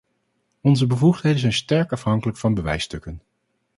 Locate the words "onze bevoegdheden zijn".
0.61-1.53